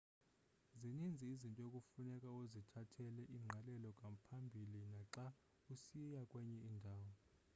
[0.77, 5.25] zininzi izinto ekufuneka uzithathele ingqalelo ngaphambili naxa
[5.73, 7.09] usiya kwenye indawo